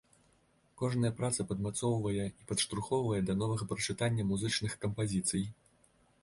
[0.81, 5.47] Кожная праца падмацоўвае і падштурхоўвае да новага прачытання музычных кампазіцый.